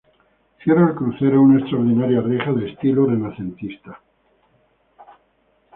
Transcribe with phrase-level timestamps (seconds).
[0.63, 4.01] Cierra el crucero una extraordinaria reja de estilo renacentista.